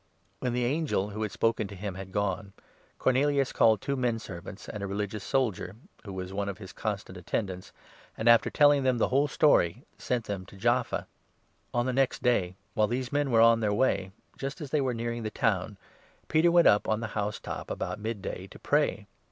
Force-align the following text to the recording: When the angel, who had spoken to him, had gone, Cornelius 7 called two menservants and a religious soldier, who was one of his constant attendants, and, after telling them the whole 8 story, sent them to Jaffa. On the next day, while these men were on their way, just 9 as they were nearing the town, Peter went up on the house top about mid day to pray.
When 0.39 0.53
the 0.53 0.65
angel, 0.65 1.09
who 1.11 1.21
had 1.21 1.31
spoken 1.31 1.67
to 1.67 1.75
him, 1.75 1.93
had 1.93 2.11
gone, 2.11 2.53
Cornelius 2.97 3.49
7 3.49 3.57
called 3.59 3.81
two 3.81 3.95
menservants 3.95 4.67
and 4.67 4.81
a 4.81 4.87
religious 4.87 5.23
soldier, 5.23 5.75
who 6.05 6.11
was 6.11 6.33
one 6.33 6.49
of 6.49 6.57
his 6.57 6.73
constant 6.73 7.19
attendants, 7.19 7.71
and, 8.17 8.27
after 8.27 8.49
telling 8.49 8.81
them 8.81 8.97
the 8.97 9.09
whole 9.09 9.25
8 9.25 9.29
story, 9.29 9.85
sent 9.99 10.25
them 10.25 10.43
to 10.47 10.57
Jaffa. 10.57 11.05
On 11.71 11.85
the 11.85 11.93
next 11.93 12.23
day, 12.23 12.55
while 12.73 12.87
these 12.87 13.11
men 13.13 13.29
were 13.29 13.41
on 13.41 13.59
their 13.59 13.71
way, 13.75 14.11
just 14.39 14.59
9 14.59 14.63
as 14.65 14.71
they 14.71 14.81
were 14.81 14.95
nearing 14.95 15.21
the 15.21 15.29
town, 15.29 15.77
Peter 16.29 16.49
went 16.49 16.67
up 16.67 16.89
on 16.89 16.99
the 16.99 17.09
house 17.13 17.39
top 17.39 17.69
about 17.69 17.99
mid 17.99 18.23
day 18.23 18.47
to 18.47 18.57
pray. 18.57 19.05